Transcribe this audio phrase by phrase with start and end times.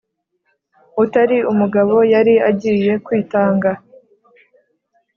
[1.03, 3.69] utari umugabo yari agiye kwitanga.